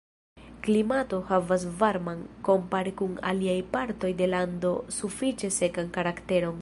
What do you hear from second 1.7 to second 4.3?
varman, kompare kun aliaj partoj